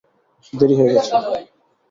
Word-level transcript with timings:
দেরী 0.53 0.73
হয়ে 0.77 0.93
গেছে। 0.95 1.11